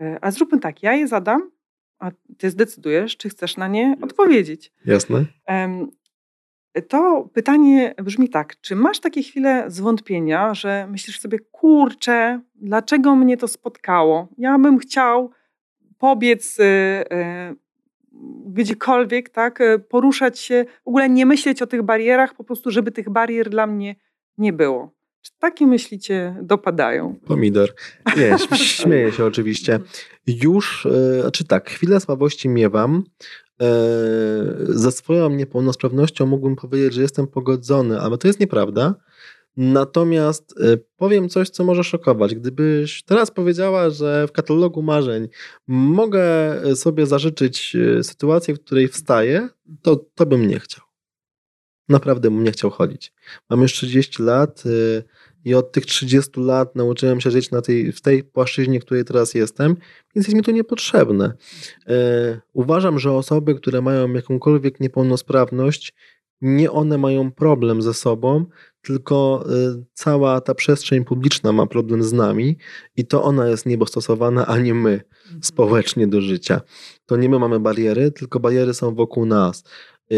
[0.00, 1.50] E, a zróbmy tak, ja je zadam,
[1.98, 4.72] a ty zdecydujesz, czy chcesz na nie odpowiedzieć.
[4.84, 5.24] Jasne.
[6.88, 13.36] To pytanie brzmi tak: czy masz takie chwile zwątpienia, że myślisz sobie, kurczę, dlaczego mnie
[13.36, 14.28] to spotkało?
[14.38, 15.30] Ja bym chciał
[15.98, 17.56] pobiec y, y,
[18.46, 22.92] gdziekolwiek, tak, y, poruszać się, w ogóle nie myśleć o tych barierach, po prostu, żeby
[22.92, 23.96] tych barier dla mnie
[24.38, 24.97] nie było.
[25.28, 27.16] Czy takie myślicie dopadają?
[27.26, 27.74] Pomidor.
[28.16, 29.80] Nie, śmieję się oczywiście.
[30.26, 33.04] Już, e, znaczy tak, chwilę słabości miewam.
[33.60, 33.66] E,
[34.68, 38.94] ze swoją niepełnosprawnością mógłbym powiedzieć, że jestem pogodzony, ale to jest nieprawda.
[39.56, 42.34] Natomiast e, powiem coś, co może szokować.
[42.34, 45.28] Gdybyś teraz powiedziała, że w katalogu marzeń
[45.66, 46.24] mogę
[46.74, 49.48] sobie zażyczyć sytuację, w której wstaję,
[49.82, 50.87] to, to bym nie chciał.
[51.88, 53.12] Naprawdę bym nie chciał chodzić.
[53.50, 55.02] Mam już 30 lat y,
[55.44, 59.04] i od tych 30 lat nauczyłem się żyć na tej, w tej płaszczyźnie, w której
[59.04, 59.76] teraz jestem,
[60.14, 61.32] więc jest mi to niepotrzebne.
[61.88, 65.94] Y, uważam, że osoby, które mają jakąkolwiek niepełnosprawność,
[66.40, 68.46] nie one mają problem ze sobą,
[68.82, 69.44] tylko
[69.78, 72.56] y, cała ta przestrzeń publiczna ma problem z nami
[72.96, 75.42] i to ona jest niedostosowana, a nie my mhm.
[75.42, 76.60] społecznie do życia.
[77.06, 79.64] To nie my mamy bariery, tylko bariery są wokół nas.
[80.12, 80.16] E,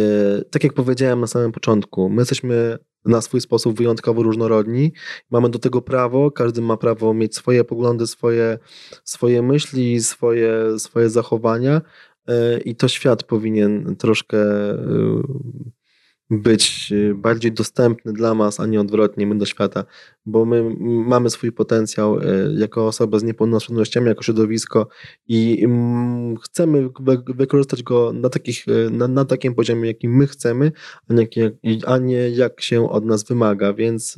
[0.51, 4.93] tak jak powiedziałem na samym początku, my jesteśmy na swój sposób wyjątkowo różnorodni.
[5.31, 8.59] Mamy do tego prawo, każdy ma prawo mieć swoje poglądy, swoje,
[9.05, 11.81] swoje myśli, swoje, swoje zachowania
[12.27, 14.39] e, i to świat powinien troszkę
[14.71, 14.77] e,
[16.31, 19.85] być y, bardziej dostępny dla nas, a nie odwrotnie, my do świata,
[20.27, 24.89] bo my mamy swój potencjał y, jako osoba z niepełnosprawnościami, jako środowisko
[25.29, 25.67] i
[26.45, 26.89] chcemy
[27.27, 30.73] wykorzystać go na, takich, y, na, na takim poziomie, jakim my chcemy,
[31.09, 31.29] a nie,
[31.87, 34.17] a nie jak się od nas wymaga, więc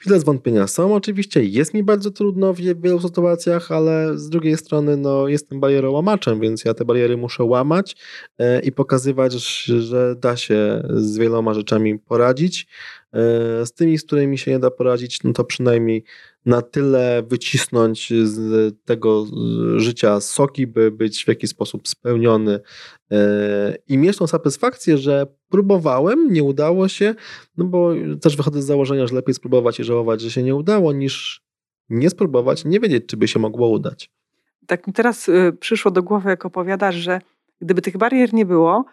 [0.00, 4.96] Chwile zwątpienia są oczywiście, jest mi bardzo trudno w wielu sytuacjach, ale z drugiej strony
[4.96, 7.96] no, jestem barierołamaczem, więc ja te bariery muszę łamać
[8.38, 9.32] e, i pokazywać,
[9.64, 12.66] że da się z wieloma rzeczami poradzić.
[13.12, 16.04] E, z tymi, z którymi się nie da poradzić, no to przynajmniej
[16.46, 19.26] na tyle wycisnąć z tego
[19.76, 22.60] życia soki, by być w jakiś sposób spełniony
[23.10, 27.14] e, i mieć tą satysfakcję, że próbowałem, nie udało się,
[27.56, 30.92] no bo też wychodzę z założenia, że lepiej spróbować i żałować, że się nie udało,
[30.92, 31.42] niż
[31.88, 34.10] nie spróbować, nie wiedzieć, czy by się mogło udać.
[34.66, 37.20] Tak mi teraz y, przyszło do głowy, jak opowiadasz, że
[37.60, 38.84] gdyby tych barier nie było,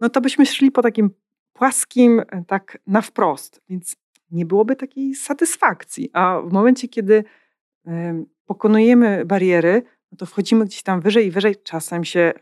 [0.00, 1.10] no to byśmy szli po takim
[1.52, 3.96] płaskim, e, tak na wprost, więc
[4.36, 6.10] nie byłoby takiej satysfakcji.
[6.12, 7.24] A w momencie, kiedy
[8.46, 12.32] pokonujemy bariery, no to wchodzimy gdzieś tam wyżej i wyżej, czasem się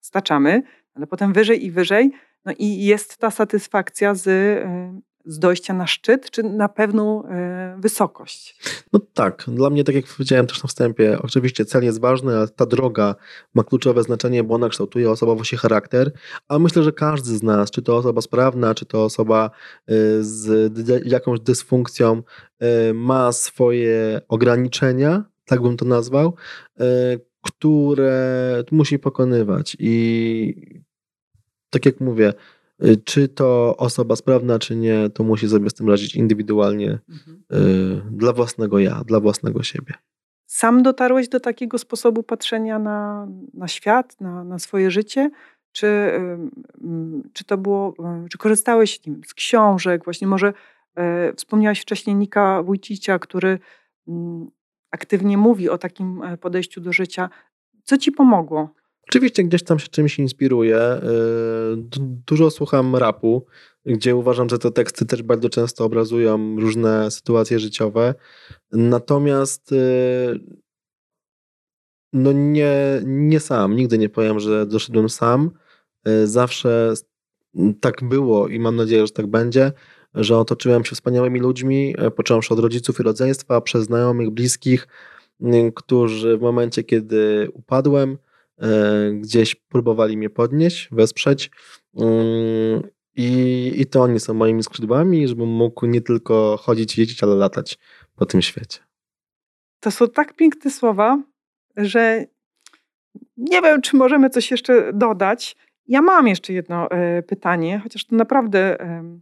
[0.00, 0.62] staczamy,
[0.94, 2.12] ale potem wyżej i wyżej,
[2.44, 4.28] no i jest ta satysfakcja z
[5.24, 8.56] z dojścia na szczyt, czy na pewną e, wysokość?
[8.92, 12.48] No tak, dla mnie, tak jak powiedziałem też na wstępie, oczywiście cel jest ważny, ale
[12.48, 13.14] ta droga
[13.54, 16.12] ma kluczowe znaczenie, bo ona kształtuje osobowość i charakter,
[16.48, 19.50] a myślę, że każdy z nas, czy to osoba sprawna, czy to osoba
[19.88, 22.22] e, z jakąś dysfunkcją,
[22.58, 26.34] e, ma swoje ograniczenia, tak bym to nazwał,
[27.42, 30.82] które musi pokonywać i
[31.70, 32.32] tak jak mówię,
[33.04, 37.42] czy to osoba sprawna, czy nie, to musi sobie z tym radzić indywidualnie mhm.
[37.52, 39.94] Y, dla własnego ja, dla własnego siebie.
[40.46, 45.30] Sam dotarłeś do takiego sposobu patrzenia na, na świat, na, na swoje życie?
[45.72, 46.12] Czy,
[47.32, 47.94] czy to było,
[48.30, 50.52] czy korzystałeś z książek, właśnie może
[51.36, 53.58] wspomniałaś wcześniej Nika Wójcicia, który
[54.92, 57.30] aktywnie mówi o takim e, podejściu do życia.
[57.84, 58.74] Co ci pomogło?
[59.08, 60.78] Oczywiście gdzieś tam się czymś inspiruję.
[60.78, 61.00] Y,
[62.26, 63.46] dużo słucham rapu,
[63.86, 68.14] gdzie uważam, że te teksty też bardzo często obrazują różne sytuacje życiowe.
[68.72, 70.40] Natomiast y,
[72.12, 75.50] no nie, nie sam, nigdy nie powiem, że doszedłem sam.
[76.08, 76.94] Y, zawsze
[77.80, 79.72] tak było i mam nadzieję, że tak będzie,
[80.14, 84.88] że otoczyłem się wspaniałymi ludźmi, począwszy od rodziców i rodzeństwa, przez znajomych, bliskich,
[85.74, 88.31] którzy w momencie, kiedy upadłem, E,
[89.12, 91.50] gdzieś próbowali mnie podnieść, wesprzeć.
[91.96, 92.82] Mm,
[93.16, 97.78] I, I to oni są moimi skrzydłami, żebym mógł nie tylko chodzić, jeździć, ale latać
[98.16, 98.78] po tym świecie.
[99.80, 101.22] To są tak piękne słowa,
[101.76, 102.24] że
[103.36, 105.56] nie wiem, czy możemy coś jeszcze dodać.
[105.88, 109.20] Ja mam jeszcze jedno e, pytanie, chociaż to naprawdę e,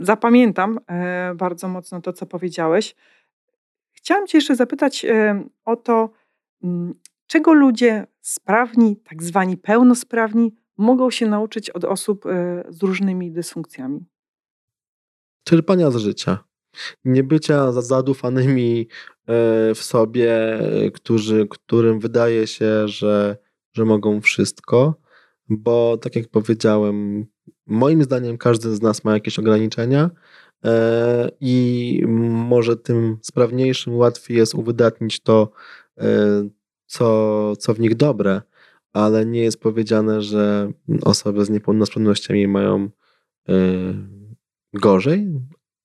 [0.00, 2.94] zapamiętam e, bardzo mocno to, co powiedziałeś.
[3.92, 6.10] Chciałam Cię jeszcze zapytać e, o to,
[6.64, 6.94] m,
[7.26, 14.06] czego ludzie sprawni, tak zwani pełnosprawni, mogą się nauczyć od osób e, z różnymi dysfunkcjami.
[15.44, 16.44] Czerpania z życia.
[17.04, 20.58] Nie bycia za- zadufanymi e, w sobie,
[20.94, 23.36] którzy, którym wydaje się, że,
[23.72, 24.94] że mogą wszystko,
[25.48, 27.26] bo tak jak powiedziałem,
[27.66, 30.10] moim zdaniem każdy z nas ma jakieś ograniczenia
[30.64, 35.50] e, i może tym sprawniejszym łatwiej jest uwydatnić to,
[36.94, 38.42] co, co w nich dobre,
[38.92, 42.90] ale nie jest powiedziane, że osoby z niepełnosprawnościami mają
[43.48, 43.54] e,
[44.74, 45.32] gorzej,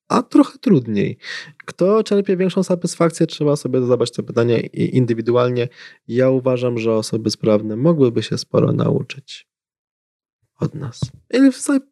[0.07, 1.17] a trochę trudniej.
[1.65, 5.67] Kto czerpie większą satysfakcję, trzeba sobie zadać to pytanie i- indywidualnie.
[6.07, 9.47] Ja uważam, że osoby sprawne mogłyby się sporo nauczyć
[10.59, 10.99] od nas.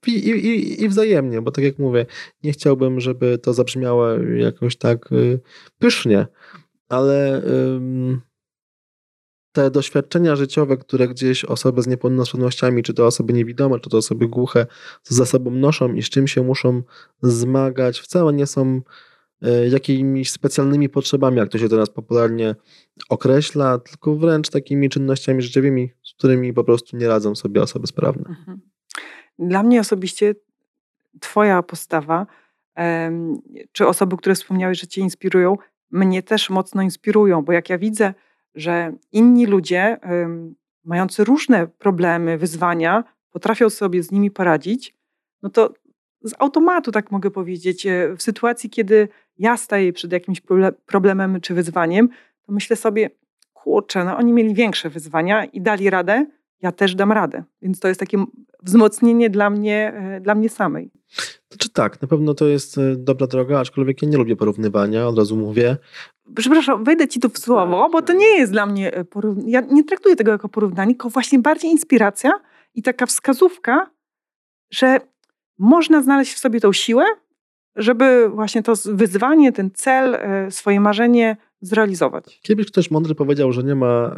[0.08, 2.06] I, i, i, i wzajemnie, bo tak jak mówię,
[2.44, 5.40] nie chciałbym, żeby to zabrzmiało jakoś tak y,
[5.80, 6.28] pysznie,
[6.90, 7.44] ale
[7.76, 8.22] ym,
[9.52, 14.28] te doświadczenia życiowe, które gdzieś osoby z niepełnosprawnościami, czy to osoby niewidome, czy to osoby
[14.28, 14.66] głuche,
[15.04, 16.84] za sobą noszą i z czym się muszą
[17.22, 18.82] zmagać, wcale nie są
[19.42, 22.56] e, jakimiś specjalnymi potrzebami, jak to się teraz popularnie
[23.10, 28.30] określa, tylko wręcz takimi czynnościami życiowymi, z którymi po prostu nie radzą sobie osoby sprawne.
[28.30, 28.62] Mhm.
[29.40, 30.36] Dla mnie osobiście
[31.20, 32.28] Twoja postawa,
[33.72, 35.58] czy osoby, które wspomniałeś, że Cię inspirują,
[35.92, 38.14] mnie też mocno inspirują, bo jak ja widzę,
[38.58, 39.98] że inni ludzie
[40.84, 44.96] mający różne problemy, wyzwania, potrafią sobie z nimi poradzić,
[45.44, 45.74] no to
[46.22, 51.42] z automatu, tak mogę powiedzieć, e, w sytuacji, kiedy ja staję przed jakimś proble- problemem
[51.42, 52.10] czy wyzwaniem,
[52.46, 53.10] to myślę sobie,
[53.54, 56.26] kurczę, no oni mieli większe wyzwania i dali radę,
[56.62, 57.44] ja też dam radę.
[57.62, 58.26] Więc to jest takie
[58.64, 60.92] wzmocnienie dla mnie, e, dla mnie samej.
[61.50, 65.18] Znaczy tak, na pewno to jest e, dobra droga, aczkolwiek ja nie lubię porównywania, od
[65.18, 65.78] razu mówię.
[66.36, 69.52] Przepraszam, wejdę ci tu w słowo, bo to nie jest dla mnie e, porównanie.
[69.52, 72.32] Ja nie traktuję tego jako porównanie, tylko właśnie bardziej inspiracja
[72.76, 73.90] i taka wskazówka,
[74.72, 75.00] że
[75.60, 77.06] można znaleźć w sobie tą siłę,
[77.76, 80.18] żeby właśnie to wyzwanie, ten cel,
[80.50, 82.40] swoje marzenie zrealizować.
[82.44, 84.16] Kiedyś ktoś mądry powiedział, że nie ma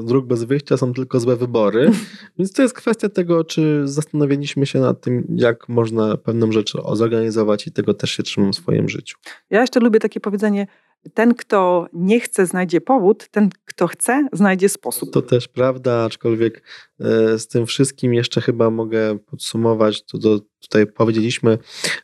[0.00, 1.90] y, dróg bez wyjścia, są tylko złe wybory.
[2.38, 7.66] Więc to jest kwestia tego, czy zastanawialiśmy się nad tym, jak można pewną rzecz zorganizować
[7.66, 9.16] i tego też się trzymam w swoim życiu.
[9.50, 10.66] Ja jeszcze lubię takie powiedzenie:
[11.14, 15.12] ten, kto nie chce, znajdzie powód, ten, kto chce, znajdzie sposób.
[15.12, 16.62] To też prawda, aczkolwiek
[17.00, 21.58] e, z tym wszystkim jeszcze chyba mogę podsumować, to, to tutaj powiedzieliśmy,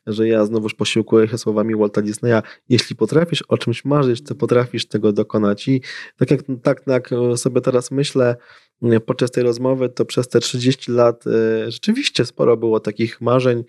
[0.06, 4.88] że ja znowuż posiłkuję się słowami Walta Disneya, jeśli potrafisz o czymś marzyć, to potrafisz
[4.88, 5.82] tego dokonać i
[6.16, 8.37] tak jak, tak jak sobie teraz myślę,
[8.82, 13.64] e, podczas tej rozmowy, to przez te 30 lat e, rzeczywiście sporo było takich marzeń,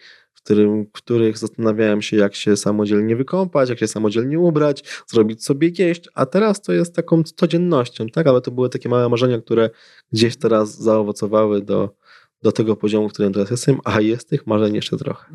[0.47, 6.09] którym, których zastanawiałem się, jak się samodzielnie wykąpać, jak się samodzielnie ubrać, zrobić sobie jeść,
[6.13, 8.27] a teraz to jest taką codziennością, tak?
[8.27, 9.69] Ale to były takie małe marzenia, które
[10.13, 11.95] gdzieś teraz zaowocowały do,
[12.41, 15.25] do tego poziomu, w którym teraz jestem, a jest tych marzeń jeszcze trochę.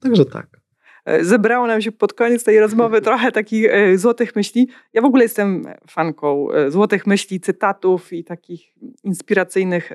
[0.00, 0.60] Także tak.
[1.04, 4.68] E, Zebrało nam się pod koniec tej rozmowy trochę takich e, złotych myśli.
[4.92, 8.60] Ja w ogóle jestem fanką e, złotych myśli, cytatów i takich
[9.04, 9.90] inspiracyjnych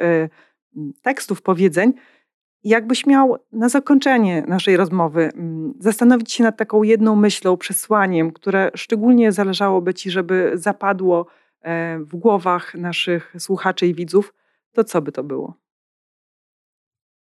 [1.02, 1.94] tekstów, powiedzeń.
[2.66, 8.72] Jakbyś miał na zakończenie naszej rozmowy mm, zastanowić się nad taką jedną myślą, przesłaniem, które
[8.76, 11.26] szczególnie zależałoby Ci, żeby zapadło
[11.62, 14.34] e, w głowach naszych słuchaczy i widzów,
[14.74, 15.54] to co by to było?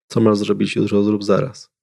[0.06, 1.77] Co masz zrobić jutro, zrób zaraz.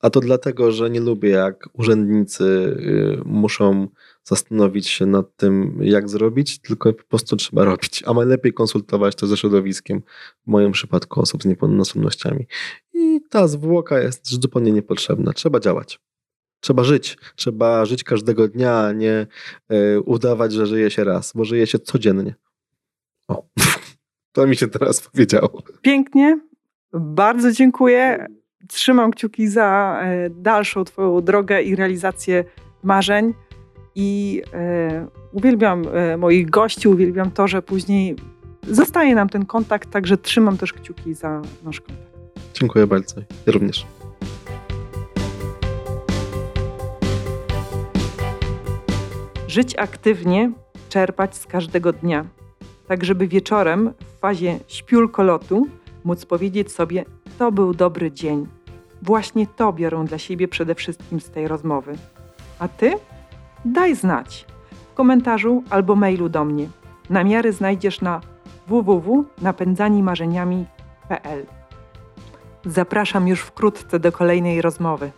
[0.00, 3.88] A to dlatego, że nie lubię, jak urzędnicy y, muszą
[4.24, 8.02] zastanowić się nad tym, jak zrobić, tylko po prostu trzeba robić.
[8.06, 10.02] A najlepiej konsultować to ze środowiskiem,
[10.46, 12.46] w moim przypadku osób z niepełnosprawnościami.
[12.94, 15.32] I ta zwłoka jest zupełnie niepotrzebna.
[15.32, 16.00] Trzeba działać.
[16.60, 17.18] Trzeba żyć.
[17.36, 19.26] Trzeba żyć każdego dnia, a nie
[19.72, 22.34] y, udawać, że żyje się raz, bo żyje się codziennie.
[23.28, 23.46] O,
[24.32, 25.62] to mi się teraz powiedziało.
[25.82, 26.40] Pięknie,
[26.92, 28.26] bardzo dziękuję.
[28.66, 32.44] Trzymam kciuki za e, dalszą Twoją drogę i realizację
[32.82, 33.34] marzeń.
[33.94, 38.16] I e, uwielbiam e, moich gości, uwielbiam to, że później
[38.68, 42.08] zostaje nam ten kontakt, także trzymam też kciuki za nasz kontakt.
[42.54, 43.20] Dziękuję bardzo.
[43.46, 43.86] Ja również.
[49.48, 50.52] Żyć aktywnie,
[50.88, 52.24] czerpać z każdego dnia,
[52.88, 55.66] tak żeby wieczorem w fazie śpiulkolotu
[56.04, 57.04] móc powiedzieć sobie
[57.38, 58.46] To był dobry dzień.
[59.02, 61.94] Właśnie to biorę dla siebie przede wszystkim z tej rozmowy.
[62.58, 62.94] A ty?
[63.64, 64.46] Daj znać
[64.90, 66.68] w komentarzu albo mailu do mnie.
[67.10, 68.20] Namiary znajdziesz na
[68.66, 71.46] www.napędzanimarzeniami.pl.
[72.64, 75.10] Zapraszam już wkrótce do kolejnej rozmowy.